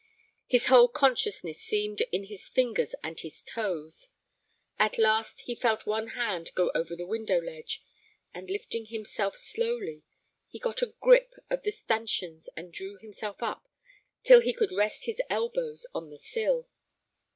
[0.47, 4.07] His whole consciousness seemed in his fingers and his toes.
[4.79, 7.83] At last he felt one hand go over the window ledge,
[8.33, 10.01] and, lifting himself slowly,
[10.49, 13.69] he got a grip of the stanchions and drew himself up
[14.23, 16.67] till he could rest his elbows on the sill.